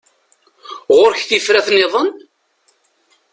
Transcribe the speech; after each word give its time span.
Ɣur-k 0.97 1.21
tifrat-nniḍen? 1.25 2.09